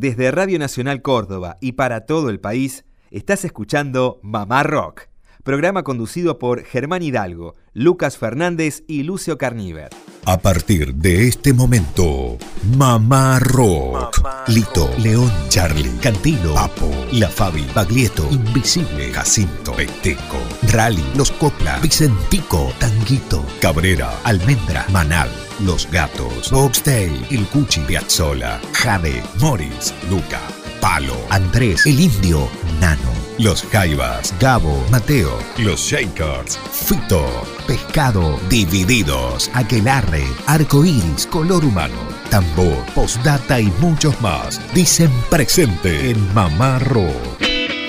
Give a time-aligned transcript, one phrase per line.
[0.00, 5.08] Desde Radio Nacional Córdoba y para todo el país, estás escuchando Mamá Rock,
[5.42, 9.88] programa conducido por Germán Hidalgo, Lucas Fernández y Lucio Carníver.
[10.24, 12.38] A partir de este momento,
[12.76, 14.22] Mamá Rock.
[14.46, 20.38] Lito, León, Charlie, Cantino, Papo, La Fabi, Baglietto, Invisible, Jacinto, Peteco,
[20.70, 25.28] Rally, Los Copla, Vicentico, Tanguito, Cabrera, Almendra, Manal,
[25.60, 30.40] Los Gatos, Boxtail, El Cuchi, Piazzola, Jade, Morris, Luca,
[30.80, 32.48] Palo, Andrés, El Indio,
[32.80, 37.26] Nano, Los Jaivas, Gabo, Mateo, Los Shakers, Fito,
[37.66, 41.98] Pescado, Divididos, Aquelarre, Arcoiris, Color Humano,
[42.30, 47.42] Tambor, Postdata y muchos más dicen presente en Mamá Rock.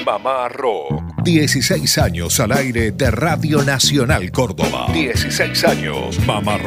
[0.06, 1.04] Mamá Rock.
[1.24, 4.88] 16 años al aire de Radio Nacional Córdoba.
[4.92, 6.58] 16 años mamá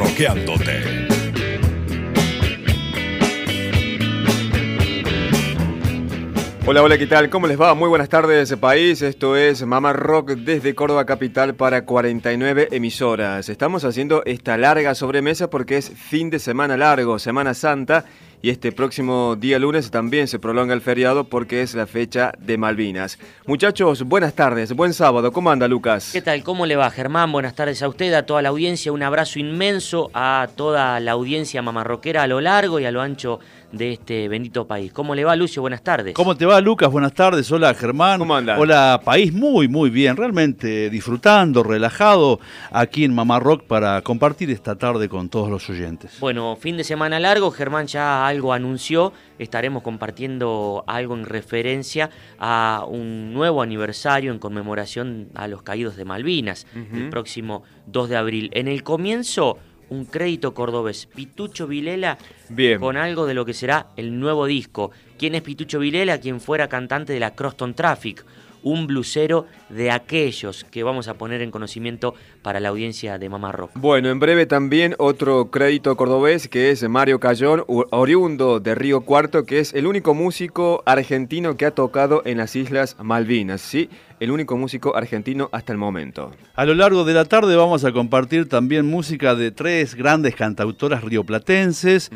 [6.65, 7.29] Hola, hola, ¿qué tal?
[7.29, 7.75] ¿Cómo les va?
[7.75, 9.03] Muy buenas tardes, país.
[9.03, 13.49] Esto es Mamá Rock desde Córdoba Capital para 49 emisoras.
[13.49, 18.05] Estamos haciendo esta larga sobremesa porque es fin de semana largo, Semana Santa,
[18.43, 22.57] y este próximo día lunes también se prolonga el feriado porque es la fecha de
[22.59, 23.19] Malvinas.
[23.45, 25.33] Muchachos, buenas tardes, buen sábado.
[25.33, 26.11] ¿Cómo anda, Lucas?
[26.13, 26.45] ¿Qué tal?
[26.45, 27.33] ¿Cómo le va, Germán?
[27.33, 28.93] Buenas tardes a usted, a toda la audiencia.
[28.93, 33.41] Un abrazo inmenso a toda la audiencia mamarroquera a lo largo y a lo ancho
[33.73, 34.93] de este bendito país.
[34.93, 35.63] ¿Cómo le va, Lucio?
[35.63, 36.15] Buenas tardes.
[36.15, 36.91] ¿Cómo te va, Lucas?
[36.91, 37.51] Buenas tardes.
[37.51, 38.19] Hola, Germán.
[38.19, 38.59] ¿Cómo andan?
[38.59, 39.33] Hola, país.
[39.33, 40.17] Muy, muy bien.
[40.17, 42.39] Realmente disfrutando, relajado
[42.71, 46.19] aquí en Mamá Rock para compartir esta tarde con todos los oyentes.
[46.21, 47.51] Bueno, fin de semana largo.
[47.51, 49.13] Germán ya algo anunció.
[49.39, 56.05] Estaremos compartiendo algo en referencia a un nuevo aniversario en conmemoración a los caídos de
[56.05, 58.51] Malvinas, el próximo 2 de abril.
[58.53, 59.59] En el comienzo
[59.93, 61.07] un crédito cordobés.
[61.07, 62.81] Pitucho Vilela Bien.
[62.81, 64.91] con algo de lo que será el nuevo disco.
[65.19, 66.19] ¿Quién es Pitucho Vilela?
[66.19, 68.25] Quien fuera cantante de la Croston Traffic,
[68.63, 73.53] un blusero de aquellos que vamos a poner en conocimiento para la audiencia de Mamá
[73.53, 73.73] Rock.
[73.75, 79.45] Bueno, en breve también otro crédito cordobés que es Mario Cayón, oriundo de Río Cuarto,
[79.45, 83.89] que es el único músico argentino que ha tocado en las Islas Malvinas, ¿sí?
[84.21, 86.31] El único músico argentino hasta el momento.
[86.55, 91.03] A lo largo de la tarde vamos a compartir también música de tres grandes cantautoras
[91.03, 92.11] rioplatenses.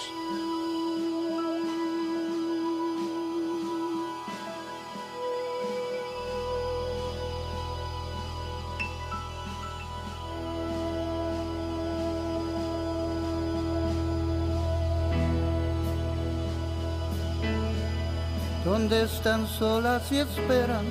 [18.89, 20.85] Donde están solas y esperan,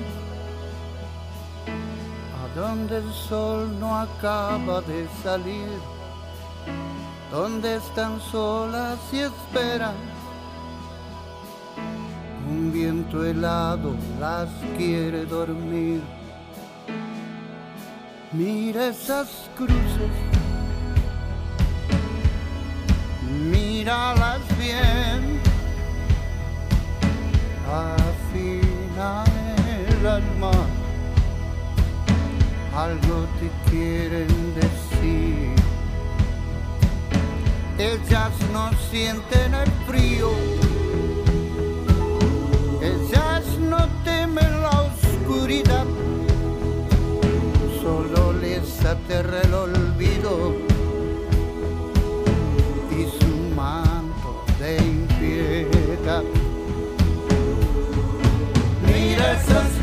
[2.37, 5.79] a donde el sol no acaba de salir,
[7.31, 9.95] donde están solas y esperan,
[12.47, 15.99] un viento helado las quiere dormir.
[18.31, 20.13] Mira esas cruces,
[23.51, 25.36] míralas bien
[27.69, 29.23] afina
[29.89, 30.51] el alma,
[32.75, 35.55] algo te quieren decir.
[37.77, 40.31] Ellas no sienten el frío,
[42.81, 45.85] ellas no temen la oscuridad,
[47.81, 50.66] solo les aterra el olvido
[59.17, 59.76] Mira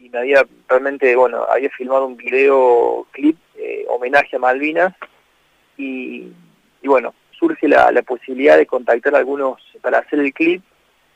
[0.00, 4.94] y me había realmente, bueno, había filmado un video clip eh, homenaje a Malvinas
[5.76, 6.32] y,
[6.84, 10.62] bueno, surge la, la posibilidad de contactar a algunos, para hacer el clip,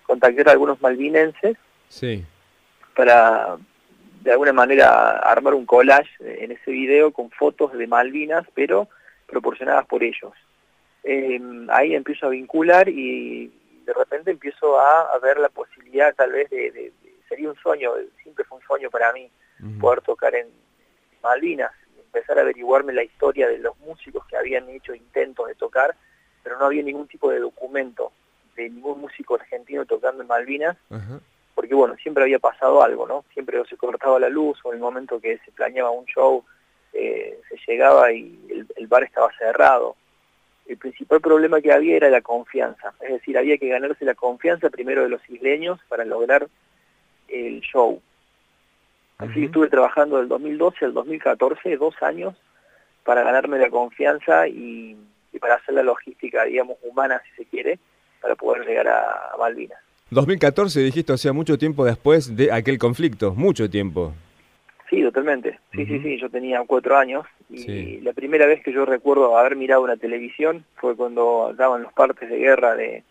[0.07, 1.57] contactar a algunos malvinenses
[1.93, 2.25] Sí.
[2.95, 3.57] Para,
[4.23, 8.89] de alguna manera, armar un collage en ese video con fotos de Malvinas, pero
[9.27, 10.33] proporcionadas por ellos.
[11.03, 13.49] Em, ahí empiezo a vincular y
[13.85, 16.93] de repente empiezo a, ver la posibilidad tal vez de,
[17.29, 19.31] sería un sueño, siempre fue un sueño para mí
[19.81, 20.49] poder tocar en
[21.23, 25.97] Malvinas, empezar a averiguarme la historia de los músicos que habían hecho intentos de tocar,
[26.43, 28.13] pero no había ningún tipo de documento
[28.57, 30.77] de ningún músico argentino tocando en Malvinas,
[31.63, 33.25] porque bueno, siempre había pasado algo, ¿no?
[33.33, 36.45] Siempre se cortaba la luz o en el momento que se planeaba un show
[36.93, 39.95] eh, se llegaba y el, bar estaba cerrado.
[40.67, 44.71] El principal problema que había era la confianza, es decir, había que ganarse la confianza
[44.71, 46.49] primero de los isleños para lograr
[47.29, 48.03] el show.
[49.19, 52.35] Así que estuve trabajando del 2012 al 2014, dos años,
[53.05, 54.97] para ganarme la confianza y,
[55.41, 57.79] para hacer la logística, digamos, humana, si se quiere,
[58.21, 59.79] para poder llegar a Malvinas.
[60.13, 64.13] 2014 dijiste, o sea, mucho tiempo después de aquel conflicto, mucho tiempo.
[64.91, 65.59] Sí, totalmente.
[65.73, 69.57] Sí, sí, sí, yo tenía cuatro años y la primera vez que yo recuerdo haber
[69.57, 73.03] mirado una televisión fue cuando daban los partes de guerra de,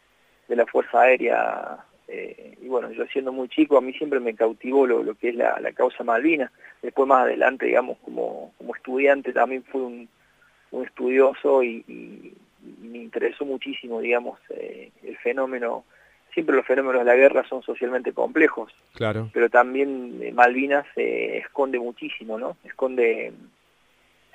[0.48, 1.78] la Fuerza Aérea
[2.08, 5.36] eh, y bueno, yo siendo muy chico a mí siempre me cautivó lo, que es
[5.36, 6.52] la, causa Malvina.
[6.84, 12.36] Después más adelante, digamos, como, como estudiante también fui un, estudioso y,
[12.80, 15.84] me interesó muchísimo, digamos, eh, el fenómeno
[16.34, 18.74] siempre los fenómenos de la guerra son socialmente complejos.
[18.94, 19.30] Claro.
[19.34, 22.58] Pero también eh, Malvinas se esconde muchísimo, ¿no?
[22.64, 23.34] Esconde,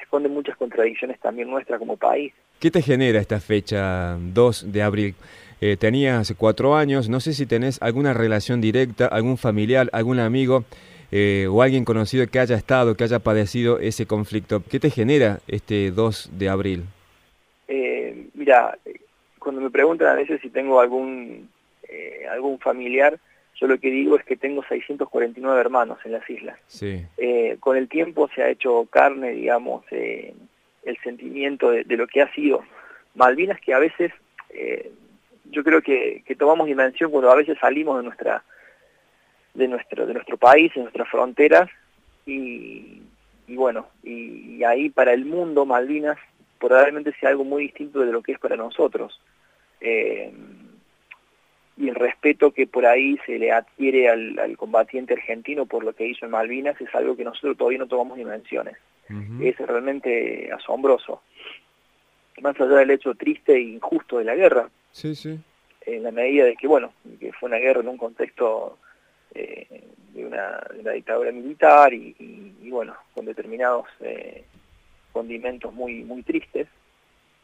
[0.00, 2.32] esconde muchas contradicciones también nuestras como país.
[2.60, 5.14] ¿Qué te genera esta fecha 2 de abril?
[5.60, 10.64] Eh, tenías cuatro años, no sé si tenés alguna relación directa, algún familiar, algún amigo
[11.10, 14.62] eh, o alguien conocido que haya estado, que haya padecido ese conflicto.
[14.62, 16.84] ¿Qué te genera este 2 de abril?
[18.34, 18.78] mira,
[19.38, 21.48] cuando me preguntan a veces si tengo algún
[21.88, 23.19] eh, algún familiar,
[23.55, 26.59] yo lo que digo es que tengo 649 hermanos en las islas.
[27.16, 30.35] Eh, con el tiempo se ha hecho carne, digamos, eh,
[30.85, 32.62] el sentimiento de, lo que ha sido.
[33.14, 34.12] Malvinas, que a veces
[35.50, 38.43] yo creo que, tomamos dimensión cuando a veces salimos de nuestra
[39.55, 41.69] de nuestro de nuestro país, de nuestras fronteras
[42.26, 43.02] y,
[43.49, 46.19] bueno, y, ahí para el mundo Malvinas
[46.59, 49.21] probablemente sea algo muy distinto de lo que es para nosotros
[51.78, 56.06] y el respeto que por ahí se le adquiere al, combatiente argentino por lo que
[56.06, 58.76] hizo en Malvinas es algo que nosotros todavía no tomamos dimensiones.
[59.40, 61.23] Es realmente asombroso.
[62.40, 64.68] Más allá del hecho triste e injusto de la guerra.
[64.90, 65.38] Sí, sí.
[65.83, 68.78] En la medida de que, bueno, que fue una guerra en un contexto
[69.33, 69.66] eh,
[70.12, 70.61] de, una,
[70.92, 72.14] dictadura militar y,
[72.68, 74.45] bueno, con determinados eh,
[75.12, 76.66] condimentos muy, muy tristes,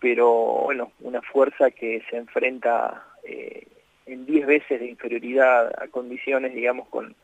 [0.01, 0.29] pero
[0.65, 3.67] bueno, una fuerza que se enfrenta eh,
[4.07, 7.15] en 10 veces de inferioridad a condiciones, digamos, con,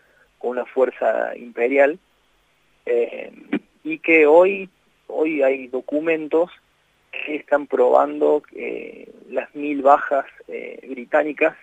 [0.41, 1.99] una fuerza imperial,
[2.87, 3.33] eh,
[3.83, 4.71] y que hoy,
[5.09, 6.51] hoy hay documentos
[7.11, 11.57] que están probando eh, las mil bajas eh, británicas,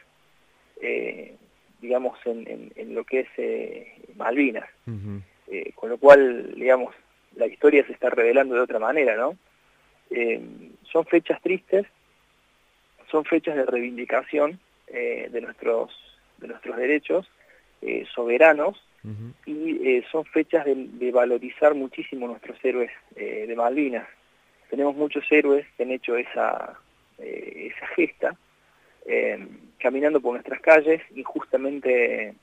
[1.80, 4.68] digamos, en, lo que es Malvinas.
[5.76, 6.94] con lo cual, digamos,
[7.36, 9.38] la historia se está revelando de otra manera, ¿no?
[10.92, 11.86] son fechas tristes,
[13.10, 15.92] son fechas de reivindicación, eh, de, nuestros,
[16.38, 17.30] de nuestros derechos
[17.82, 18.82] eh, soberanos
[19.46, 24.08] y son fechas de, valorizar muchísimo nuestros héroes de Malvinas.
[24.68, 26.74] Tenemos muchos héroes que han hecho esa,
[27.20, 28.36] esa gesta
[29.78, 32.34] caminando por nuestras calles injustamente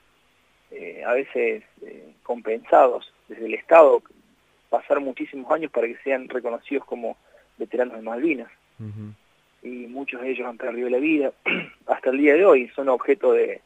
[1.05, 1.65] a veces
[2.23, 4.01] compensados desde el Estado,
[4.71, 7.17] pasar muchísimos años para que sean reconocidos como
[7.59, 8.53] veteranos de Malvinas
[9.63, 11.33] y muchos de ellos han perdido la vida
[11.87, 13.61] hasta el día de hoy, son objeto de,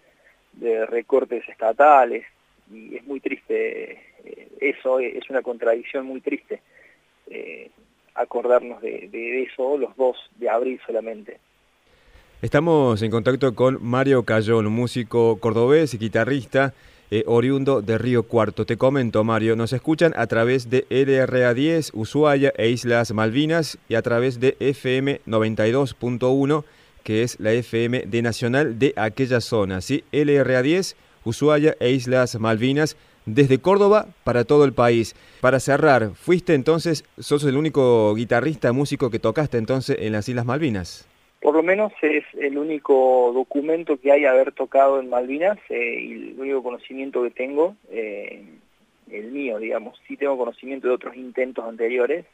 [0.88, 2.24] recortes estatales
[2.72, 3.92] y es muy triste,
[4.24, 6.62] eh, eso es una contradicción muy triste,
[7.28, 7.70] eh,
[8.14, 11.38] acordarnos de, de eso los dos de abril solamente.
[12.40, 16.74] Estamos en contacto con Mario Cayón, músico cordobés y guitarrista
[17.10, 18.66] eh, oriundo de Río Cuarto.
[18.66, 24.02] Te comento, Mario, nos escuchan a través de LRA10, Ushuaia e Islas Malvinas y a
[24.02, 26.64] través de FM 92.1,
[27.02, 29.80] que es la FM de Nacional de aquella zona.
[29.80, 30.04] ¿sí?
[30.12, 30.94] LRA10,
[31.24, 35.14] Ushuaia e Islas Malvinas, desde Córdoba para todo el país.
[35.40, 40.46] Para cerrar, fuiste entonces, sos el único guitarrista, músico que tocaste entonces en las Islas
[40.46, 41.06] Malvinas
[41.46, 46.12] por lo menos es el único documento que hay haber tocado en Malvinas eh, y
[46.12, 48.42] el único conocimiento que tengo, eh,
[49.12, 49.96] el mío, digamos.
[50.08, 52.26] Sí tengo conocimiento de otros intentos anteriores,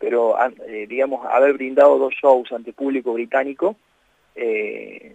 [0.00, 0.34] pero
[0.66, 3.76] eh, digamos, haber brindado dos shows ante público británico,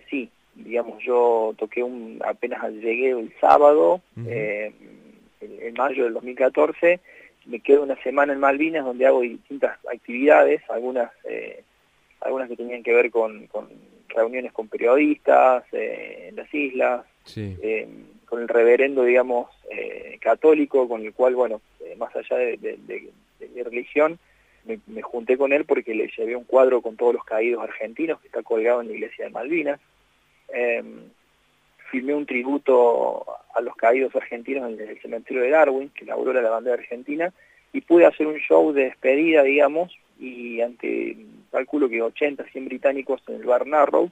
[0.09, 7.01] sí, digamos, yo toqué un, apenas llegué el sábado, en, mayo del 2014,
[7.47, 11.11] me quedo una semana en Malvinas donde hago distintas actividades, algunas
[12.23, 13.47] algunas que tenían que ver con,
[14.09, 17.87] reuniones con periodistas eh, en las islas, eh,
[18.25, 21.61] con el reverendo, digamos, eh, católico, con el cual, bueno,
[21.97, 22.79] más allá de,
[23.53, 24.17] mi religión,
[24.65, 28.27] me, junté con él porque le llevé un cuadro con todos los caídos argentinos que
[28.27, 29.79] está colgado en la iglesia de Malvinas.
[30.47, 31.09] Em,
[31.91, 36.49] filmé un tributo a los caídos argentinos en el cementerio de Darwin, que inauguró la
[36.49, 37.33] bandera argentina,
[37.73, 41.17] y pude hacer un show de despedida, digamos, y ante
[41.53, 44.11] calculo que 80, 100 británicos en el bar Narrows,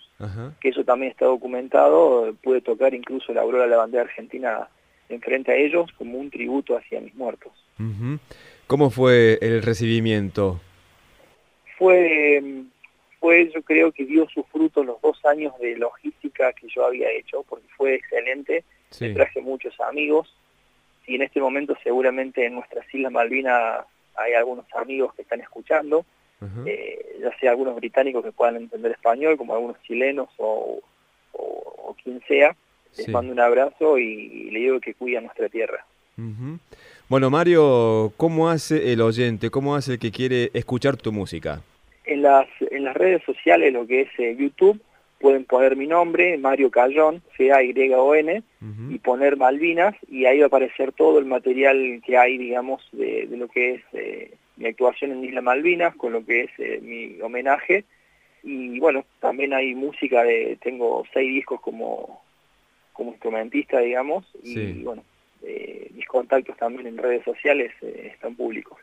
[0.60, 4.70] que eso también está documentado, pude tocar incluso la aurora de la bandera argentina
[5.10, 7.52] enfrente a ellos como un tributo hacia mis muertos.
[8.68, 10.62] ¿Cómo fue el recibimiento?
[11.80, 12.44] Fue,
[13.20, 17.10] fue, yo creo que dio sus frutos los dos años de logística que yo había
[17.10, 18.64] hecho, porque fue excelente,
[19.16, 20.32] traje muchos amigos,
[21.08, 23.84] y en este momento seguramente en nuestras Islas Malvinas
[24.16, 26.06] hay algunos amigos que están escuchando,
[26.66, 30.82] eh, ya sea algunos británicos que puedan entender español, como algunos chilenos o,
[32.04, 32.56] quien sea,
[32.98, 35.86] les mando un abrazo y, le digo que cuida nuestra tierra.
[37.10, 41.62] Bueno, Mario, ¿cómo hace el oyente, cómo hace el que quiere escuchar tu música?
[42.06, 44.82] En las, en las redes sociales, lo que es eh, YouTube,
[45.20, 48.44] pueden poner mi nombre, Mario Cayón, C-A-Y-O-N,
[48.90, 53.28] y poner Malvinas, y ahí va a aparecer todo el material que hay, digamos, de,
[53.30, 57.20] lo que es eh, mi actuación en Isla Malvinas, con lo que es eh, mi
[57.22, 57.84] homenaje.
[58.44, 62.22] Y bueno, también hay música de, tengo seis discos como,
[62.94, 65.04] como instrumentista, digamos, y bueno,
[65.44, 68.80] eh, mis contactos también en redes sociales eh, están públicos.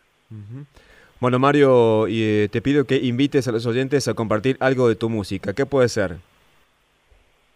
[1.20, 5.08] Bueno, Mario, y, te pido que invites a los oyentes a compartir algo de tu
[5.08, 5.54] música.
[5.54, 6.16] ¿Qué puede ser?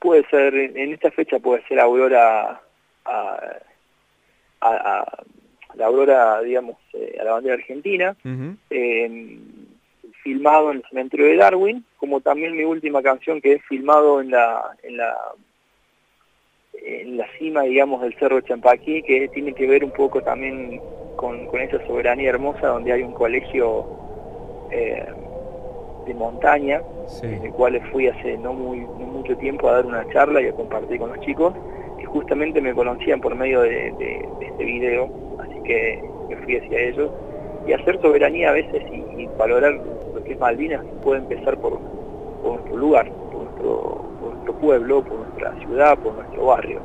[0.00, 2.61] Puede ser, en esta fecha puede ser Aurora
[3.05, 3.61] a,
[4.61, 5.23] a
[5.75, 8.17] la aurora, digamos, eh, a la bandera argentina,
[8.71, 9.41] em,
[10.23, 14.31] filmado en el cementerio de Darwin, como también mi última canción que es filmado en
[14.31, 15.17] la, en la,
[16.75, 20.81] en la cima, digamos, del Cerro Champaquí, que tiene que ver un poco también
[21.17, 23.87] con, esa soberanía hermosa, donde hay un colegio
[24.71, 25.05] eh,
[26.07, 26.83] de montaña,
[27.23, 30.47] en el cual fui hace no, muy, no mucho tiempo a dar una charla y
[30.47, 31.55] a compartir con los chicos,
[32.04, 33.88] justamente me conocían por medio de,
[34.40, 35.09] este video
[35.64, 37.11] que, me fui hacia ellos
[37.66, 39.73] y hacer soberanía a veces y, valorar
[40.14, 41.78] lo que es Malvinas puede empezar por,
[42.42, 46.80] nuestro lugar, nuestro, por nuestro pueblo, por nuestra ciudad, por nuestro barrio.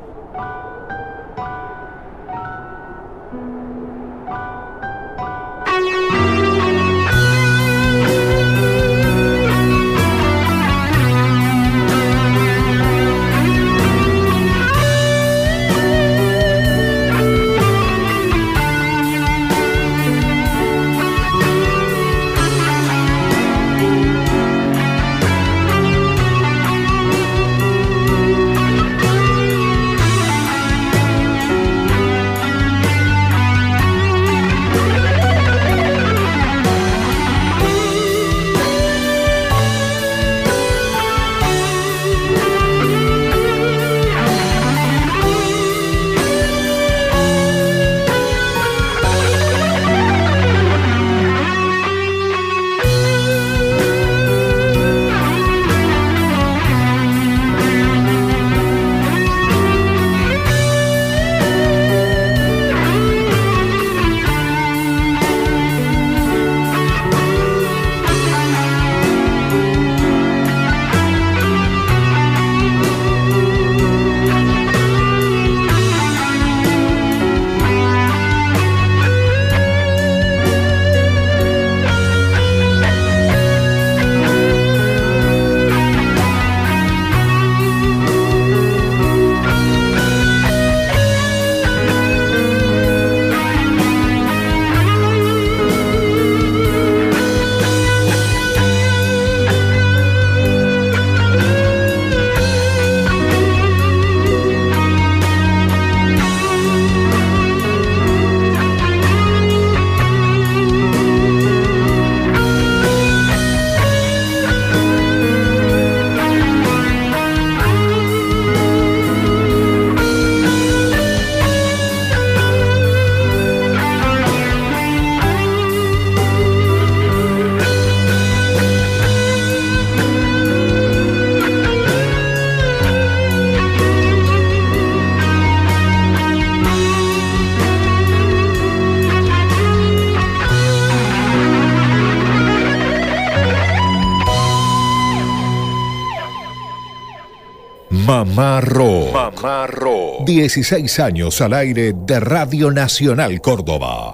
[148.38, 150.24] Mamá Rock.
[150.24, 154.07] 16 años al aire de Radio Nacional Córdoba.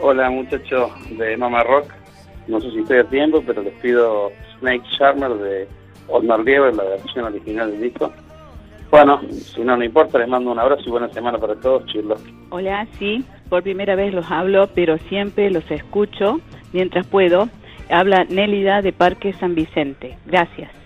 [0.00, 1.92] Hola muchachos de Mama Rock.
[2.46, 5.68] No sé si estoy a tiempo, pero les pido Snake Charmer de
[6.08, 8.10] Otmar Lieber, la versión original del disco.
[8.90, 12.16] Bueno, si no, no importa, les mando un abrazo y buena semana para todos, chirlo.
[12.48, 16.40] Hola, sí, por primera vez los hablo, pero siempre los escucho
[16.72, 17.48] mientras puedo.
[17.88, 20.16] Habla Nélida de Parque San Vicente.
[20.26, 20.79] Gracias.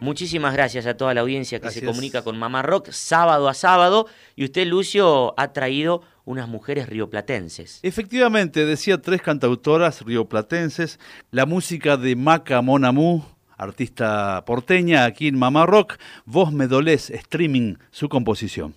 [0.00, 4.06] Muchísimas gracias a toda la audiencia que se comunica con Mamá Rock sábado a sábado.
[4.36, 7.80] Y usted, Lucio, ha traído unas mujeres rioplatenses.
[7.82, 11.00] Efectivamente, decía tres cantautoras rioplatenses.
[11.30, 13.24] La música de Maca Monamú,
[13.56, 15.96] artista porteña aquí en Mamá Rock.
[16.24, 18.74] Vos me dolés, streaming, su composición.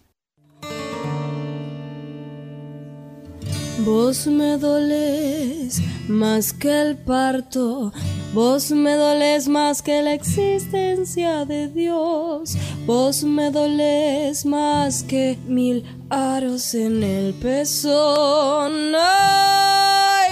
[3.86, 7.92] Vos me dolés más que el parto,
[8.32, 15.84] vos me dolés más que la existencia de Dios, vos me dolés más que mil
[16.10, 18.94] aros en el pezón.
[18.96, 20.32] Ay,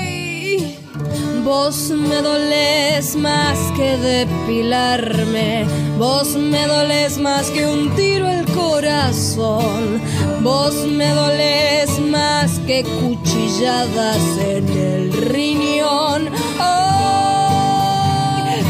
[1.43, 5.65] vos me dolés más que depilarme,
[5.97, 10.02] vos me dolés más que un tiro al corazón,
[10.41, 16.30] vos me dolés más que cuchilladas en el riñón.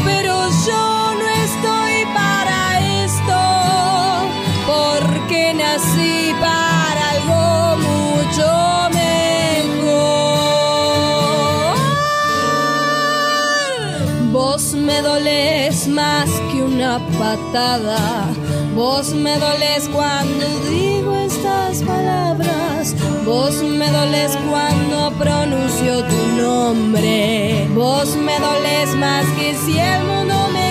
[0.04, 0.34] pero
[0.66, 3.40] yo no estoy para esto,
[4.66, 6.69] porque nací para
[14.60, 18.26] Vos me dolés más que una patada.
[18.74, 22.94] Vos me dolés cuando digo estas palabras.
[23.24, 27.68] Vos me dolés cuando pronuncio tu nombre.
[27.74, 30.69] Vos me dolés más que si el mundo me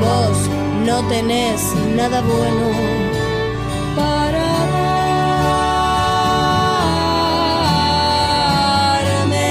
[0.00, 0.38] vos
[0.86, 2.70] no tenés nada bueno
[3.96, 4.46] para
[9.02, 9.50] darme.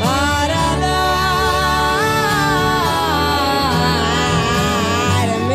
[0.00, 0.64] Para
[5.26, 5.50] darme.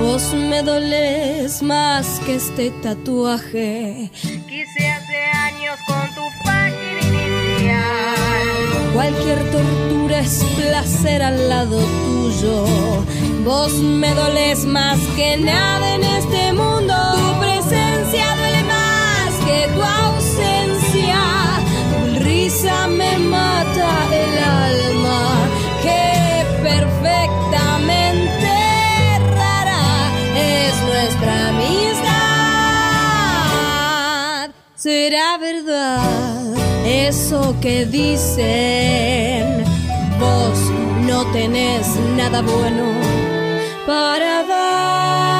[0.00, 4.10] Vos me dolés más que este tatuaje
[8.94, 12.64] Cualquier tortura es placer al lado tuyo.
[13.44, 16.94] Vos me dolés más que nada en este mundo.
[17.14, 21.20] Tu presencia duele más que tu ausencia.
[21.92, 25.48] Tu risa me mata el alma.
[25.82, 27.65] Que perfectamente
[34.86, 35.98] Será verdad
[36.86, 39.64] eso que dicen,
[40.20, 40.56] vos
[41.08, 42.84] no tenés nada bueno
[43.84, 45.35] para darme,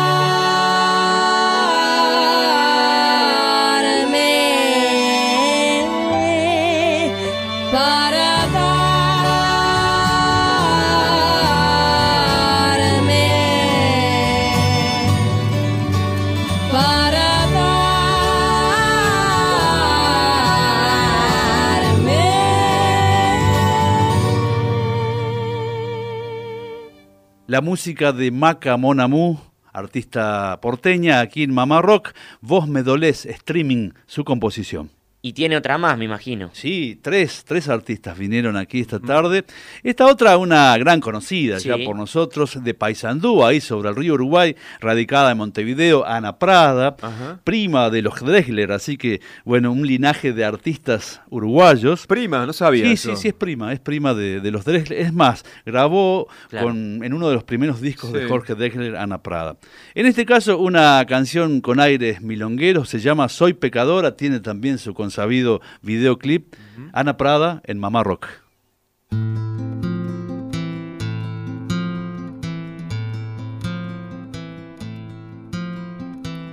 [27.56, 29.40] la música de Maca Monamú,
[29.72, 32.12] artista porteña aquí en Mamá Rock.
[32.42, 34.90] Vos me dolés, streaming, su composición.
[35.26, 36.50] Y tiene otra más, me imagino.
[36.52, 39.44] Sí, tres, tres artistas vinieron aquí esta tarde.
[39.82, 44.54] Esta otra, una gran conocida ya por nosotros, de Paysandú, ahí sobre el río Uruguay,
[44.78, 46.96] radicada en Montevideo, Ana Prada,
[47.42, 52.06] prima de los Dresler, así que, bueno, un linaje de artistas uruguayos.
[52.06, 52.84] Prima, no sabía.
[52.84, 55.00] Sí, sí, sí, es prima, es prima de, los Dresler.
[55.00, 59.56] Es más, grabó con, en uno de los primeros discos de Jorge Dresler, Ana Prada.
[59.96, 64.94] En este caso, una canción con aires milongueros, se llama Soy Pecadora, tiene también su
[65.16, 66.54] sabido videoclip,
[66.92, 68.26] Ana Prada en Mamá Rock.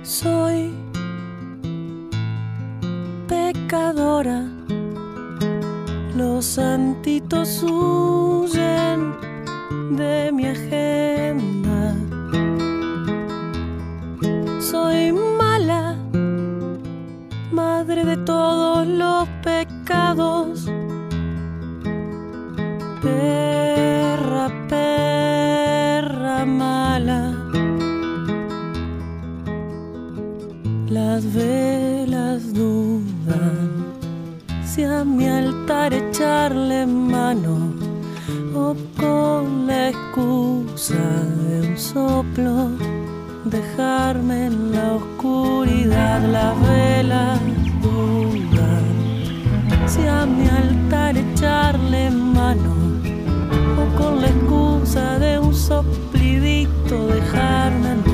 [0.02, 0.72] Soy
[3.28, 4.48] pecadora,
[6.16, 9.12] los santitos huyen
[9.90, 11.94] de mi agenda.
[14.58, 15.12] Soy
[17.54, 20.68] madre de todos los pecados.
[23.00, 27.20] Perra, perra mala.
[30.88, 33.84] Las velas dudan
[34.64, 37.72] si a mi altar echarle mano
[38.54, 41.04] o con la excusa
[41.48, 42.70] de un soplo
[43.44, 47.43] dejarme en la oscuridad las velas
[49.94, 52.74] si a mi altar echarle mano
[53.82, 58.13] o con la excusa de un soplidito dejarme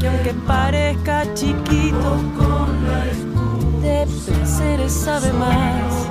[0.00, 2.16] que aunque parezca chiquito,
[3.82, 6.08] de placeres sabe más.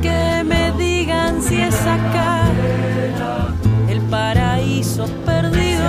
[0.00, 2.44] Que me digan si es acá
[3.88, 5.88] el paraíso perdido,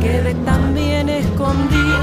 [0.00, 1.98] quede tan bien escondido,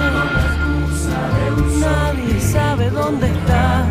[1.80, 3.86] nadie sabe dónde está.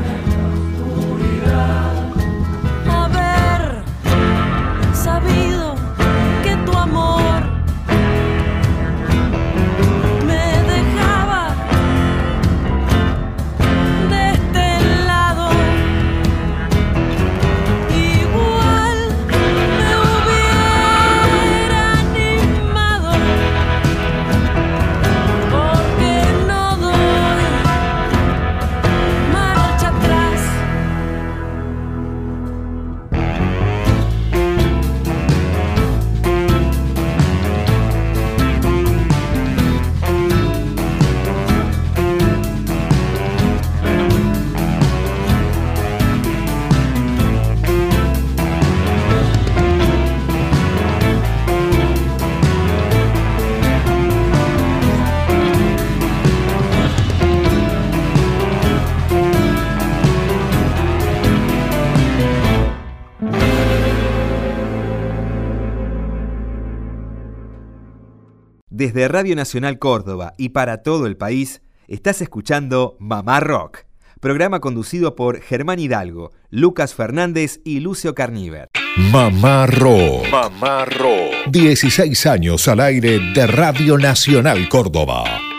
[68.80, 73.80] Desde Radio Nacional Córdoba y para todo el país, estás escuchando Mamá Rock,
[74.20, 78.70] programa conducido por Germán Hidalgo, Lucas Fernández y Lucio Carníver.
[79.12, 80.26] Mamá Rock.
[80.32, 81.50] Mamá Rock.
[81.50, 85.49] 16 años al aire de Radio Nacional Córdoba.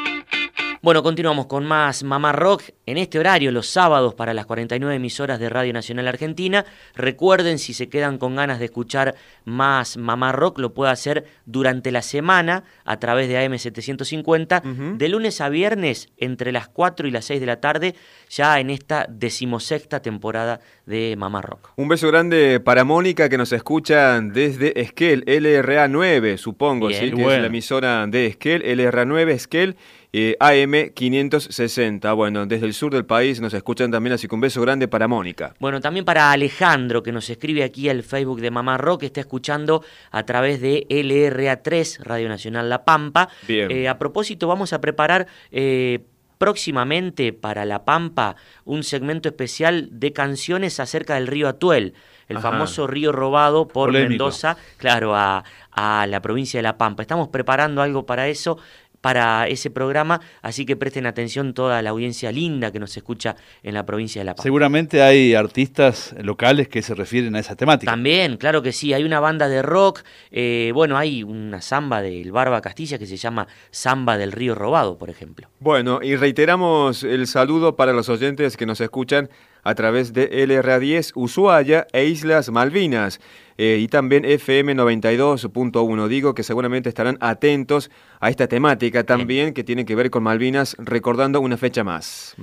[0.83, 5.39] Bueno, continuamos con más Mamá Rock en este horario, los sábados, para las 49 emisoras
[5.39, 6.65] de Radio Nacional Argentina.
[6.95, 9.13] Recuerden, si se quedan con ganas de escuchar
[9.45, 15.39] más Mamá Rock, lo puede hacer durante la semana a través de AM750, de lunes
[15.39, 17.93] a viernes entre las 4 y las 6 de la tarde,
[18.27, 21.73] ya en esta decimosexta temporada de Mamá Rock.
[21.75, 27.11] Un beso grande para Mónica que nos escucha desde Esquel, LRA9, supongo, ¿sí?
[27.11, 29.77] que es la emisora de Esquel, LRA9 Esquel.
[30.13, 32.11] Eh, AM 560.
[32.13, 35.07] Bueno, desde el sur del país nos escuchan también, así que un beso grande para
[35.07, 35.53] Mónica.
[35.59, 39.21] Bueno, también para Alejandro, que nos escribe aquí al Facebook de Mamá Rock, que está
[39.21, 43.29] escuchando a través de LRA3, Radio Nacional La Pampa.
[43.47, 43.71] Bien.
[43.71, 45.27] Eh, a propósito, vamos a preparar...
[45.51, 45.99] Eh,
[46.41, 51.93] próximamente para La Pampa un segmento especial de canciones acerca del río Atuel,
[52.29, 57.03] el famoso río robado por Mendoza, claro, a, a, la provincia de La Pampa.
[57.03, 58.57] Estamos preparando algo para eso
[59.01, 63.73] para ese programa, así que presten atención toda la audiencia linda que nos escucha en
[63.73, 64.43] la provincia de La Paz.
[64.43, 67.91] Seguramente hay artistas locales que se refieren a esa temática.
[67.91, 72.31] También, claro que sí, hay una banda de rock, eh, bueno, hay una samba del
[72.31, 75.49] Barba Castilla que se llama Samba del Río Robado, por ejemplo.
[75.59, 79.29] Bueno, y reiteramos el saludo para los oyentes que nos escuchan
[79.63, 83.19] a través de LRA10 Ushuaia e Islas Malvinas.
[83.57, 86.07] Eh, y también FM 92.1.
[86.07, 90.75] Digo que seguramente estarán atentos a esta temática también que tiene que ver con Malvinas,
[90.79, 92.35] recordando una fecha más.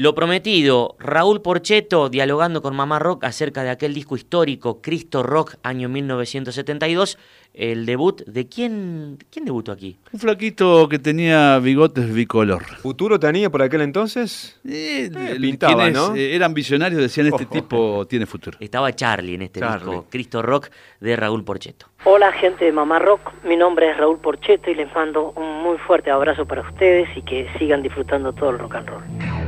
[0.00, 5.56] Lo prometido, Raúl Porcheto dialogando con Mamá Rock acerca de aquel disco histórico, Cristo Rock,
[5.62, 7.18] año 1972,
[7.52, 9.98] el debut de quién, quién debutó aquí.
[10.10, 12.64] Un flaquito que tenía bigotes bicolor.
[12.78, 14.58] ¿Futuro tenía por aquel entonces?
[14.66, 16.14] Eh, pintaba, ¿no?
[16.14, 18.56] Eh, eran visionarios, decían este tipo tiene futuro.
[18.58, 21.88] Estaba Charlie en este disco, Cristo Rock de Raúl Porcheto.
[22.04, 25.76] Hola gente de Mamá Rock, mi nombre es Raúl Porcheto y les mando un muy
[25.76, 29.39] fuerte abrazo para ustedes y que sigan disfrutando todo el rock and roll.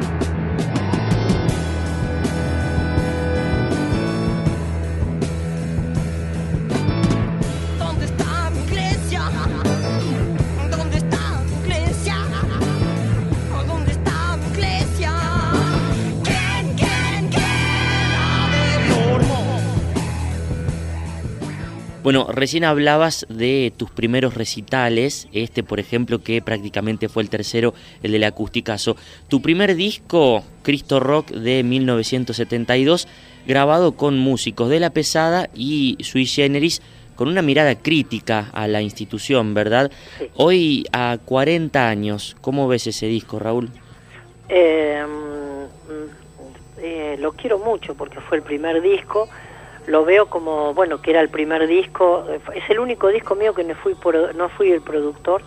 [0.00, 0.33] thank you
[22.04, 27.72] Bueno, recién hablabas de tus primeros recitales, este por ejemplo que prácticamente fue el tercero,
[28.02, 28.94] el del acústicazo.
[29.28, 33.08] Tu primer disco, Cristo Rock de 1972,
[33.46, 36.82] grabado con músicos de La Pesada y Sui Generis,
[37.16, 39.90] con una mirada crítica a la institución, ¿verdad?
[40.34, 43.70] Hoy, a 40 años, ¿cómo ves ese disco, Raúl?
[44.50, 49.26] Eh, mm, eh, lo quiero mucho porque fue el primer disco
[49.86, 53.64] lo veo como, bueno, que era el primer disco, es el único disco mío que
[53.64, 55.42] no fui, por, no fui el productor,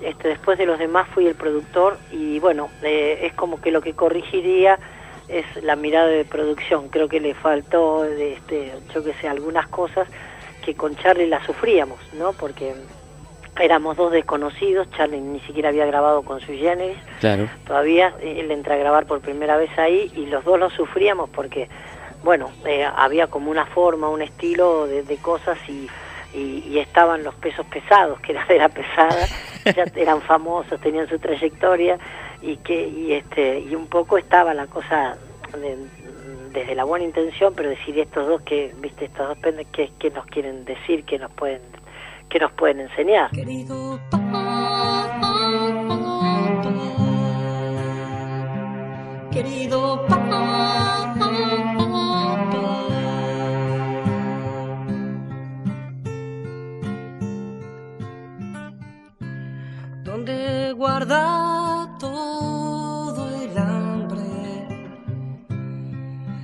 [0.00, 3.80] este, después de los demás fui el productor y bueno, eh, es como que lo
[3.80, 4.78] que corregiría
[5.28, 10.08] es la mirada de producción, creo que le faltó, este, yo que sé, algunas cosas
[10.64, 12.32] que con Charlie las sufríamos, ¿no?
[12.32, 12.74] Porque
[13.60, 17.48] éramos dos desconocidos, Charlie ni siquiera había grabado con su Generis, claro.
[17.66, 21.68] todavía él entra a grabar por primera vez ahí y los dos lo sufríamos porque
[22.22, 25.88] bueno, eh, había como una forma, un estilo de, cosas y,
[26.34, 29.26] y, estaban los pesos pesados, que era de la pesada,
[29.76, 31.98] ya eran famosos, tenían su trayectoria
[32.40, 35.16] y que y este y un poco estaba la cosa
[36.52, 39.38] desde la buena intención, pero decir estos dos que, viste, estos dos
[39.72, 41.62] que, que nos quieren decir, que nos pueden
[42.28, 43.30] que nos pueden enseñar.
[43.30, 43.98] Querido
[49.30, 50.04] querido
[60.08, 64.24] donde guarda todo el hambre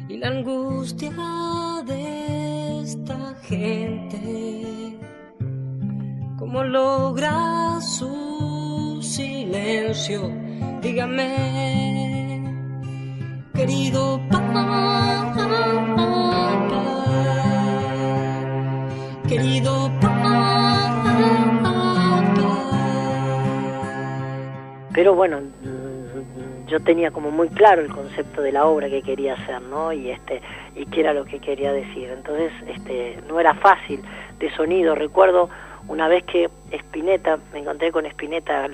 [0.08, 1.12] y la angustia
[1.86, 4.98] de esta gente.
[6.38, 10.30] ¿Cómo logra su silencio?
[10.82, 12.13] Dígame,
[13.54, 15.32] querido papá,
[19.28, 20.44] querido papá.
[24.94, 25.40] pero bueno,
[26.68, 29.92] yo tenía como muy claro el concepto de la obra que quería hacer, ¿no?
[29.92, 30.40] Y este
[30.76, 32.08] y qué era lo que quería decir.
[32.10, 34.00] Entonces, este no era fácil
[34.38, 34.94] de sonido.
[34.94, 35.50] Recuerdo
[35.88, 38.66] una vez que Spinetta, me encontré con Spinetta,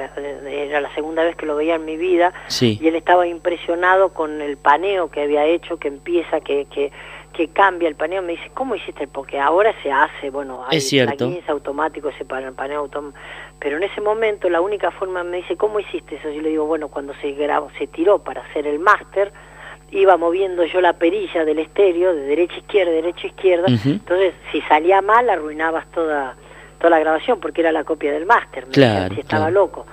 [0.49, 2.33] era la segunda vez que lo veía en mi vida,
[2.81, 6.93] y él estaba impresionado con el paneo que había hecho, que empieza, que, que,
[7.33, 9.07] que cambia el paneo, me dice, ¿cómo hiciste?
[9.09, 11.29] Porque ahora se hace, bueno, hay Es cierto.
[11.49, 13.19] automáticos, ese pa- paneo automático,
[13.59, 16.31] pero en ese momento la única forma me dice, ¿cómo hiciste eso?
[16.31, 19.33] Yo le digo, bueno, cuando se grabó, se tiró para hacer el máster,
[19.91, 24.35] iba moviendo yo la perilla del estéreo de derecha a izquierda, derecha a izquierda, entonces
[24.53, 26.37] si salía mal arruinabas toda
[26.81, 29.61] toda la grabación porque era la copia del máster, Claro, si estaba claro.
[29.67, 29.87] loco.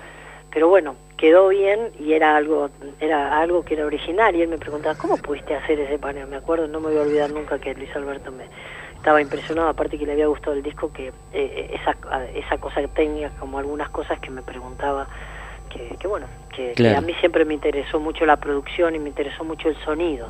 [0.51, 2.69] Pero bueno, quedó bien y era algo
[2.99, 6.25] era algo que era original y él me preguntaba, ¿cómo pudiste hacer ese paneo?
[6.27, 8.45] Me acuerdo, no me voy a olvidar nunca que Luis Alberto me
[8.95, 11.95] estaba impresionado, aparte que le había gustado el disco, que eh, esa,
[12.33, 15.07] esa cosa que tenía, como algunas cosas que me preguntaba,
[15.69, 19.09] que, que bueno, que, que a mí siempre me interesó mucho la producción y me
[19.09, 20.27] interesó mucho el sonido.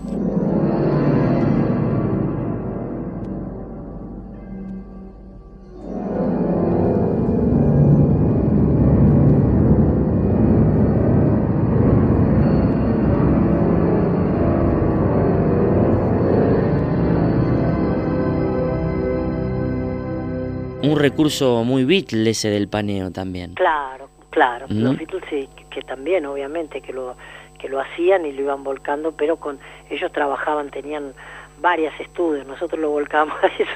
[20.92, 23.54] Un recurso muy Beatle ese del paneo también.
[23.56, 24.66] Claro, claro.
[24.70, 27.16] Los Beatles sí, que, también obviamente que lo
[27.60, 29.58] que lo hacían y lo iban volcando, pero con
[29.90, 31.14] ellos trabajaban, tenían
[31.60, 32.92] varias estudios, nosotros lo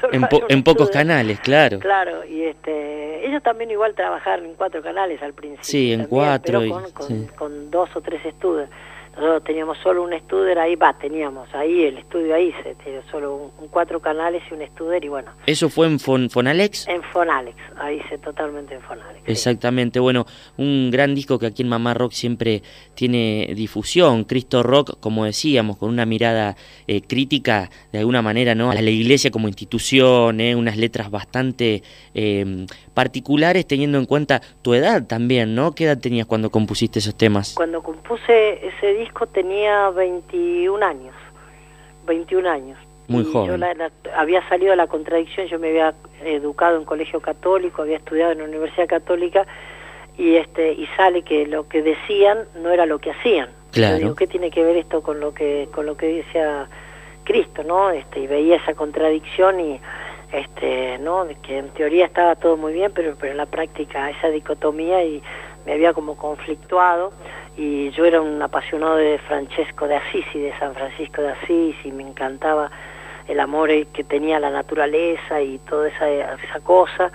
[0.00, 1.80] solo En, po- en pocos canales, claro.
[1.80, 5.64] Claro, y este, ellos también igual trabajaron en cuatro canales al principio.
[5.64, 7.26] Sí, en también, cuatro pero y- con, con, sí.
[7.36, 8.68] con dos o tres estudios.
[9.14, 13.34] Nosotros teníamos solo un estudio, ahí va, teníamos ahí el estudio ahí, se tenía solo
[13.36, 16.88] un, un cuatro canales y un estudio y bueno, ¿Eso fue en Fon- Fonalex?
[16.88, 19.20] en Fonalex, ahí se totalmente en Fonalex.
[19.26, 19.32] sí.
[19.32, 20.24] Exactamente, bueno,
[20.56, 22.62] un gran disco que aquí en Mamá Rock siempre
[22.94, 26.56] tiene difusión, Cristo Rock, como decíamos, con una mirada
[26.86, 28.70] eh, crítica de alguna manera, ¿no?
[28.70, 30.56] A la iglesia como institución, ¿eh?
[30.56, 31.82] unas letras bastante
[32.14, 35.72] eh, particulares teniendo en cuenta tu edad también, ¿no?
[35.74, 37.52] ¿Qué edad tenías cuando compusiste esos temas?
[37.54, 39.01] Cuando compuse ese disco
[39.32, 41.14] tenía 21 años,
[42.06, 42.78] 21 años.
[43.08, 43.60] Muy Y Yo joven.
[43.60, 45.94] la- la- había salido de la contradicción, yo me había
[46.24, 49.46] educado en colegio católico, había estudiado en la Universidad Católica
[50.16, 53.50] y este y sale que lo que decían no era lo que hacían.
[53.72, 53.94] Claro.
[53.96, 56.68] Yo digo, ¿qué tiene que ver esto con lo que con lo que decía
[57.24, 57.90] Cristo, no?
[57.90, 59.80] Este y veía esa contradicción y
[60.32, 61.24] este, ¿no?
[61.24, 65.04] De que en teoría estaba todo muy bien, pero pero en la práctica esa dicotomía
[65.04, 65.22] y
[65.66, 67.12] me había como conflictuado
[67.56, 71.76] y yo era un apasionado de Francesco de Asís y de San Francisco de Asís
[71.84, 72.70] y me encantaba
[73.28, 77.12] el amor que tenía la naturaleza y toda esa, esa cosa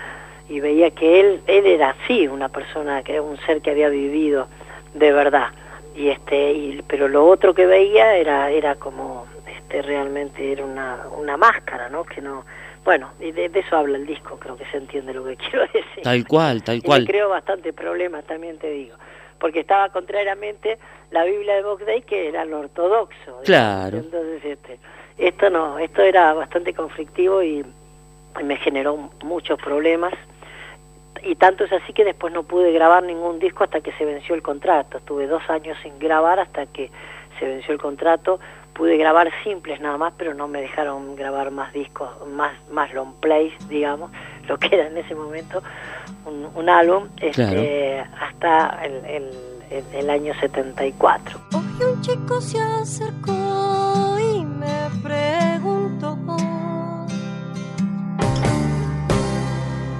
[0.47, 3.89] y veía que él él era así una persona que era un ser que había
[3.89, 4.47] vivido
[4.93, 5.47] de verdad.
[5.95, 10.99] Y este y, pero lo otro que veía era era como este realmente era una
[11.17, 12.45] una máscara no que no
[12.85, 15.61] bueno y de, de eso habla el disco creo que se entiende lo que quiero
[15.61, 16.03] decir.
[16.03, 17.01] Tal cual, tal y cual.
[17.01, 18.95] me creo bastante problemas también te digo
[19.39, 20.77] porque estaba contrariamente
[21.11, 23.41] la Biblia de Box Day que era lo ortodoxo.
[23.43, 23.97] Claro.
[23.97, 24.79] entonces este
[25.17, 27.65] esto no esto era bastante conflictivo y,
[28.39, 30.13] y me generó muchos problemas
[31.23, 34.35] y tanto es así que después no pude grabar ningún disco hasta que se venció
[34.35, 36.91] el contrato estuve dos años sin grabar hasta que
[37.39, 38.39] se venció el contrato
[38.73, 43.13] pude grabar simples nada más pero no me dejaron grabar más discos más más long
[43.19, 44.11] plays digamos
[44.47, 45.61] lo que era en ese momento
[46.25, 49.23] un, un álbum este, hasta el, el,
[49.69, 56.17] el- el año 74 Hoy un chico se acercó y me preguntó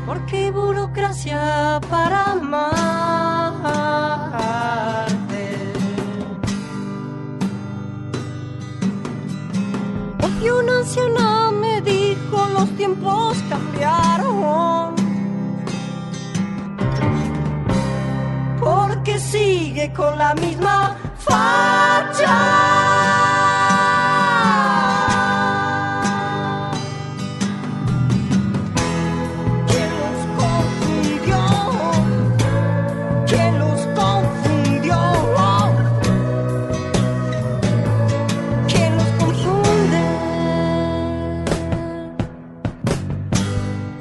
[0.05, 2.86] ¿Por qué burocracia para amarte?
[19.95, 22.86] Con la misma facha.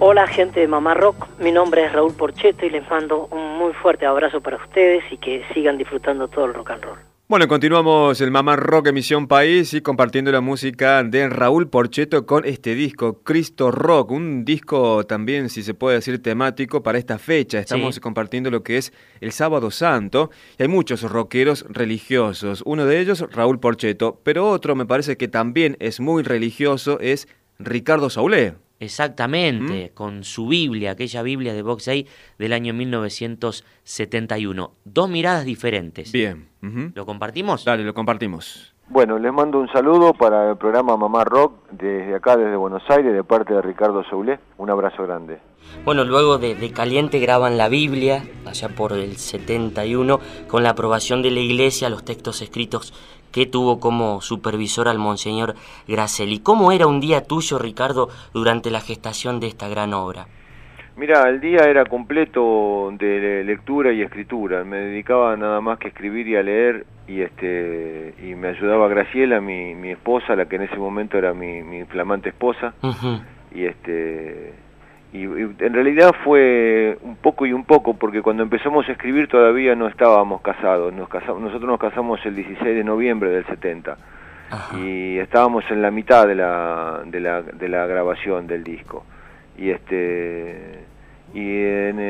[0.08, 3.72] Hola gente de Mamá Rock, mi nombre es Raúl Porcheto y les mando un muy
[3.72, 6.98] fuerte abrazo para ustedes y que sigan disfrutando todo el rock and roll.
[7.26, 12.44] Bueno, continuamos el Mamá Rock Emisión País y compartiendo la música de Raúl Porcheto con
[12.44, 17.58] este disco, Cristo Rock, un disco también, si se puede decir, temático para esta fecha.
[17.58, 18.00] Estamos Sí.
[18.00, 22.62] compartiendo lo que es el Sábado Santo y hay muchos rockeros religiosos.
[22.64, 27.26] Uno de ellos, Raúl Porcheto, pero otro me parece que también es muy religioso, es
[27.58, 28.54] Ricardo Saulé.
[28.78, 32.06] Exactamente, con su Biblia, aquella Biblia de Box Day
[32.38, 34.72] del año 1971.
[34.84, 36.12] Dos miradas diferentes.
[36.12, 36.48] Bien.
[36.94, 37.64] ¿Lo compartimos?
[37.64, 38.74] Dale, lo compartimos.
[38.88, 43.12] Bueno, les mando un saludo para el programa Mamá Rock desde acá, desde Buenos Aires,
[43.12, 44.38] de parte de Ricardo Soulé.
[44.58, 45.40] Un abrazo grande.
[45.84, 51.32] Bueno, luego de, Caliente graban la Biblia, allá por el 71, con la aprobación de
[51.32, 52.94] la iglesia, los textos escritos
[53.32, 55.54] que tuvo como supervisor al Monseñor
[55.86, 56.40] Graceli.
[56.40, 60.26] ¿Cómo era un día tuyo, Ricardo, durante la gestación de esta gran obra?
[60.96, 64.64] Mira, el día era completo de lectura y escritura.
[64.64, 68.88] Me dedicaba nada más que a escribir y a leer y este y me ayudaba
[68.88, 72.72] Graciela, mi, mi esposa, la que en ese momento era mi, mi flamante esposa.
[73.54, 74.54] Y este
[75.22, 79.74] y, en realidad fue un poco y un poco porque cuando empezamos a escribir todavía
[79.74, 80.92] no estábamos casados.
[80.92, 83.96] Nos casamos, nosotros nos casamos el 16 de noviembre del 70
[84.78, 89.04] y estábamos en la mitad de la, de la, de la grabación del disco
[89.58, 90.84] y este
[91.34, 91.62] y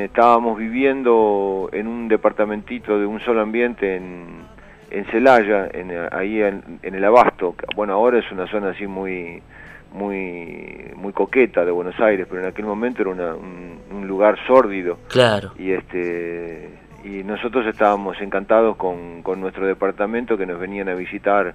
[0.05, 4.45] estábamos viviendo en un departamentito de un solo ambiente en,
[4.91, 7.57] en Celaya, en, ahí en, el Abasto.
[7.75, 9.43] Bueno, ahora es una zona así muy
[9.93, 14.99] muy muy coqueta de Buenos Aires, pero en aquel momento era un, un, lugar sórdido.
[15.09, 15.53] Claro.
[15.59, 16.70] Y este
[17.05, 21.55] y nosotros estábamos encantados con, con nuestro departamento que nos venían a visitar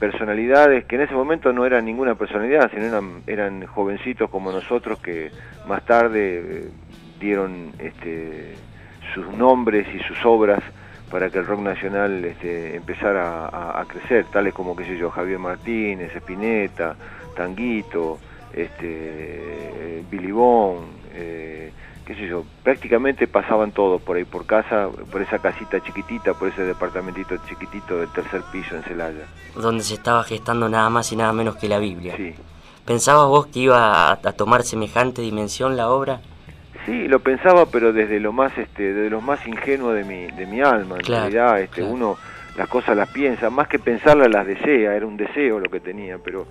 [0.00, 4.98] personalidades que en ese momento no eran ninguna personalidad, sino eran, eran jovencitos como nosotros
[4.98, 5.30] que
[5.68, 6.70] más tarde eh,
[7.20, 8.54] dieron este,
[9.14, 10.60] sus nombres y sus obras
[11.10, 15.38] para que el rock nacional este, empezara a, crecer, tales como, qué sé yo, Javier
[15.38, 16.94] Martínez, Espineta,
[17.34, 18.18] Tanguito,
[18.52, 21.72] este, Billy Bond, eh,
[22.06, 26.48] qué sé yo, prácticamente pasaban todos por ahí por casa, por esa casita chiquitita, por
[26.48, 29.26] ese departamentito chiquitito del tercer piso en Celaya.
[29.54, 32.16] Donde se estaba gestando nada más y nada menos que la Biblia.
[32.16, 32.34] Sí.
[32.84, 36.20] ¿Pensabas vos que iba a, tomar semejante dimensión la obra?
[36.86, 40.46] Sí, lo pensaba, pero desde lo más, este, desde lo más ingenuo de mi, de
[40.46, 40.96] mi alma.
[40.96, 42.16] En realidad, este, uno
[42.56, 46.18] las cosas las piensa, más que pensarlas las desea, era un deseo lo que tenía,
[46.18, 46.46] pero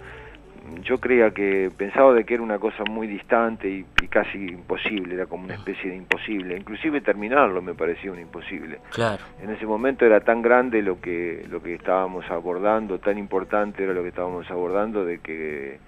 [0.84, 5.26] yo creía que pensaba de que era una cosa muy distante y, casi imposible, era
[5.26, 8.80] como una especie de imposible, inclusive terminarlo me parecía un imposible.
[8.91, 9.24] Claro.
[9.41, 13.93] En ese momento era tan grande lo que lo que estábamos abordando, tan importante era
[13.93, 15.80] lo que estábamos abordando de que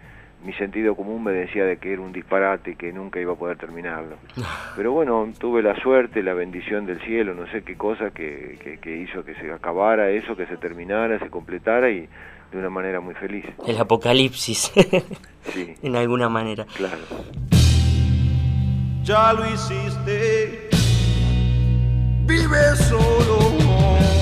[0.43, 3.57] mi sentido común me decía de que era un disparate que nunca iba a poder
[3.57, 4.17] terminarlo.
[4.75, 8.97] Pero bueno, tuve la suerte, la bendición del cielo, no sé qué cosa que, que
[8.97, 12.07] hizo que se acabara eso, que se terminara, se completara y
[12.51, 13.45] de una manera muy feliz.
[13.65, 14.71] El apocalipsis,
[15.53, 15.75] sí.
[15.81, 16.65] en alguna manera.
[16.75, 16.99] Claro.
[19.03, 20.69] Ya lo hiciste,
[22.25, 24.20] vive solo.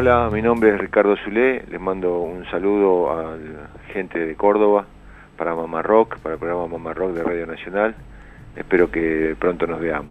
[0.00, 4.86] Hola, mi nombre es Ricardo Zulé, les mando un saludo a la gente de Córdoba
[5.36, 7.94] para Mamá Rock, para el programa Mamá Rock de Radio Nacional.
[8.56, 10.10] Espero que pronto nos veamos.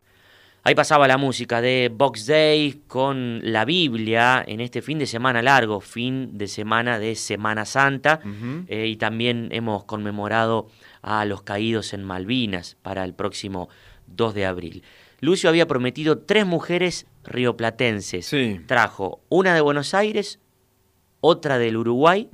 [0.64, 5.42] Ahí pasaba la música de Box Day con la Biblia en este fin de semana
[5.42, 8.20] largo, fin de semana de Semana Santa,
[8.68, 10.68] eh, y también hemos conmemorado
[11.02, 13.70] a los caídos en Malvinas para el próximo
[14.06, 14.84] 2 de abril.
[15.22, 18.30] Lucio había prometido tres mujeres rioplatenses.
[18.66, 20.40] Trajo una de Buenos Aires,
[21.22, 22.30] otra del Uruguay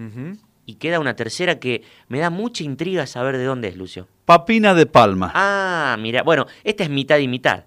[0.65, 4.07] y queda una tercera que me da mucha intriga saber de dónde es, Lucio.
[4.25, 5.31] Papina de Palma.
[5.35, 7.65] Ah, mira, bueno, esta es mitad y mitad.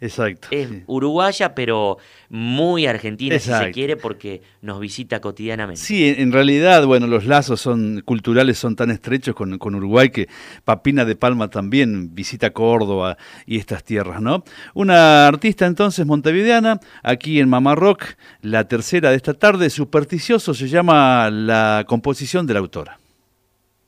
[0.00, 0.48] Exacto.
[0.52, 5.80] Es uruguaya, pero muy argentina, si se quiere, porque nos visita cotidianamente.
[5.80, 10.28] Sí, en realidad, bueno, los lazos son culturales son tan estrechos con, Uruguay que
[10.64, 14.44] Papina de Palma también visita Córdoba y estas tierras, ¿no?
[14.74, 18.04] Una artista entonces montevideana, aquí en Mamá Rock,
[18.40, 22.98] la tercera de esta tarde, supersticioso se llama la composición de la autora.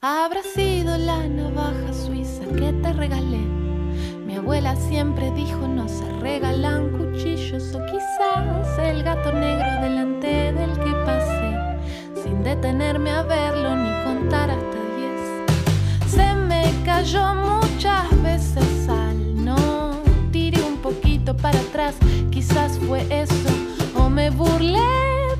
[0.00, 3.49] Habrá sido la navaja suiza que te regalé
[4.50, 11.56] abuela siempre dijo nos regalan cuchillos o quizás el gato negro delante del que pase,
[12.20, 16.12] sin detenerme a verlo ni contar hasta diez.
[16.12, 19.92] Se me cayó muchas veces al no,
[20.32, 21.94] tiré un poquito para atrás,
[22.32, 23.50] quizás fue eso,
[23.94, 24.80] o me burlé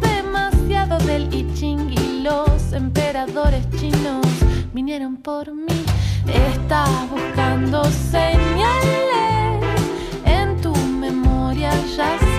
[0.01, 4.25] demasiado del I Ching y los emperadores chinos
[4.73, 5.85] vinieron por mí.
[6.33, 9.63] Estás buscando señales
[10.25, 12.30] en tu memoria, ya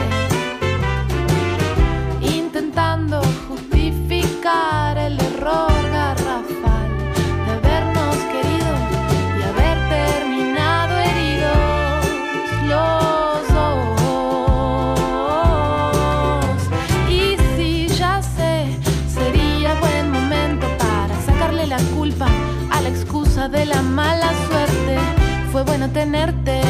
[25.82, 26.62] Bueno tenerte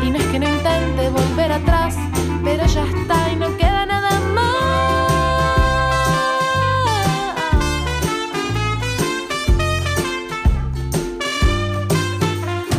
[0.00, 1.96] y no es que no intente volver atrás,
[2.44, 4.54] pero ya está y no queda nada más.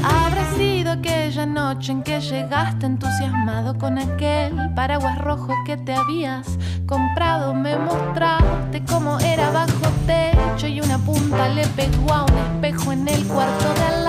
[0.02, 6.48] Habrá sido aquella noche en que llegaste entusiasmado con aquel paraguas rojo que te habías
[6.86, 7.54] comprado.
[7.54, 13.10] Me mostraste cómo era bajo techo y una punta le pegó a un espejo en
[13.10, 14.09] el cuarto de al lado.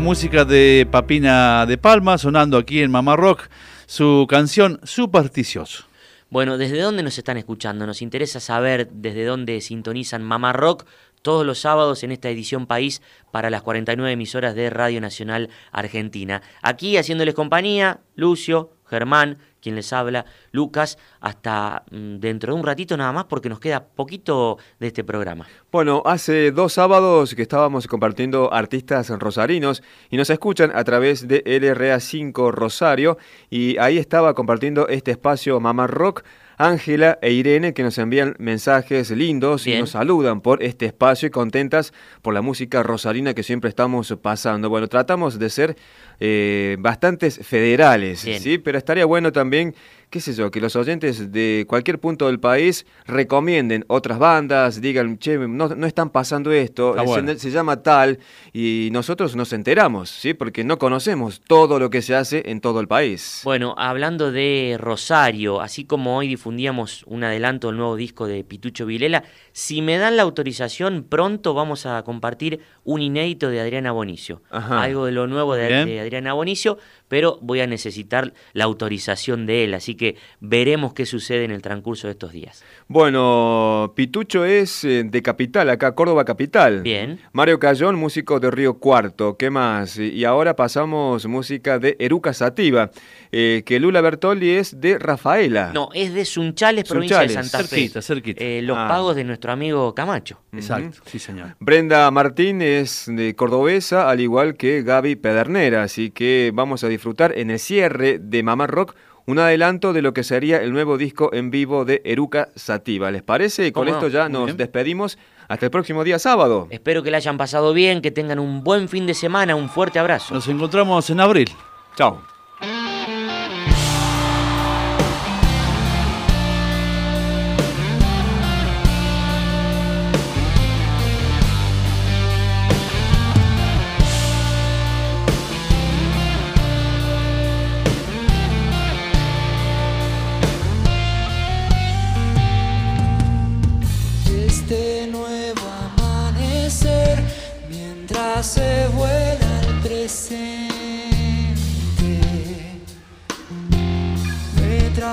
[0.00, 3.48] Música de Papina de Palma sonando aquí en Mamá Rock,
[3.86, 5.84] su canción Supersticioso.
[6.30, 7.86] Bueno, ¿desde dónde nos están escuchando?
[7.86, 10.86] Nos interesa saber desde dónde sintonizan Mamá Rock
[11.20, 16.40] todos los sábados en esta edición País para las 49 emisoras de Radio Nacional Argentina.
[16.62, 22.96] Aquí haciéndoles compañía, Lucio, Germán, quien les habla, Lucas, hasta mm, dentro de un ratito
[22.96, 25.46] nada más porque nos queda poquito de este programa.
[25.70, 31.44] Bueno, hace dos sábados que estábamos compartiendo artistas rosarinos y nos escuchan a través de
[31.44, 33.18] LRA5 Rosario
[33.50, 36.24] y ahí estaba compartiendo este espacio Mamá Rock.
[36.60, 41.30] Ángela e Irene que nos envían mensajes lindos y nos saludan por este espacio y
[41.30, 44.68] contentas por la música rosarina que siempre estamos pasando.
[44.68, 45.76] Bueno, tratamos de ser
[46.20, 48.42] eh, bastantes federales, Bien.
[48.42, 48.58] ¿sí?
[48.58, 49.74] Pero estaría bueno también,
[50.10, 55.18] qué sé yo, que los oyentes de cualquier punto del país recomienden otras bandas, digan,
[55.18, 57.34] che, no, no están pasando esto, Está se, bueno.
[57.36, 58.18] se llama tal,
[58.52, 60.34] y nosotros nos enteramos, ¿sí?
[60.34, 63.42] Porque no conocemos todo lo que se hace en todo el país.
[63.44, 68.86] Bueno, hablando de Rosario, así como hoy difundíamos un adelanto del nuevo disco de Pitucho
[68.86, 74.42] Vilela, si me dan la autorización, pronto vamos a compartir un inédito de Adriana Bonicio.
[74.50, 74.82] Ajá.
[74.82, 79.64] Algo de lo nuevo de, de Adriana Bonicio, pero voy a necesitar la autorización de
[79.64, 79.99] él, así que
[80.40, 82.62] veremos qué sucede en el transcurso de estos días.
[82.88, 86.82] Bueno, Pitucho es eh, de Capital, acá Córdoba Capital.
[86.82, 87.18] Bien.
[87.32, 89.36] Mario Cayón, músico de Río Cuarto.
[89.36, 89.98] ¿Qué más?
[89.98, 92.90] Y ahora pasamos música de Eruca Sativa,
[93.32, 95.72] eh, que Lula Bertoldi es de Rafaela.
[95.74, 97.28] No, es de Sunchales, provincia de.
[97.30, 97.64] Santa Fe.
[97.68, 98.44] Cerquita, cerquita.
[98.44, 98.86] Eh, los Ah.
[98.88, 100.40] pagos de nuestro amigo Camacho.
[100.52, 101.56] Exacto, sí señor.
[101.60, 107.32] Brenda Martín es de Cordobesa, al igual que Gaby Pedernera, así que vamos a disfrutar
[107.38, 108.94] en el cierre de Mamá Rock
[109.26, 113.10] un adelanto de lo que sería el nuevo disco en vivo de Eruca Sativa.
[113.10, 113.66] ¿Les parece?
[113.66, 114.56] Y con esto ya Muy nos bien.
[114.56, 115.18] despedimos
[115.48, 116.66] hasta el próximo día sábado.
[116.70, 119.98] Espero que la hayan pasado bien, que tengan un buen fin de semana, un fuerte
[119.98, 120.34] abrazo.
[120.34, 121.50] Nos encontramos en abril.
[121.96, 122.39] Chao.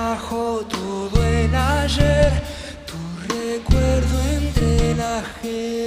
[0.07, 2.31] Trajo todo el ayer,
[2.85, 2.97] tu
[3.27, 5.86] recuerdo entre la gente.